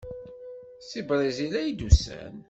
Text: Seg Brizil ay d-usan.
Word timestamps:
Seg 0.89 1.03
Brizil 1.09 1.53
ay 1.61 1.69
d-usan. 1.77 2.33